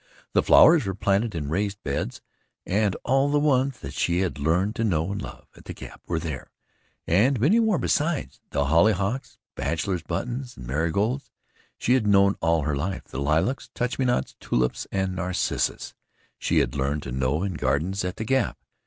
[0.33, 2.21] The flowers were planted in raised beds,
[2.65, 6.01] and all the ones that she had learned to know and love at the Gap
[6.07, 6.49] were there,
[7.05, 8.39] and many more besides.
[8.49, 11.29] The hollyhocks, bachelor's buttons and marigolds
[11.77, 13.03] she had known all her life.
[13.03, 15.93] The lilacs, touch me nots, tulips and narcissus
[16.39, 18.57] she had learned to know in gardens at the Gap.